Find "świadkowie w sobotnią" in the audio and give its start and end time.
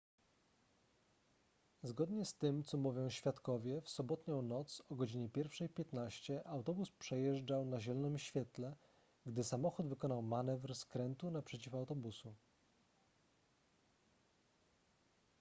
3.09-4.41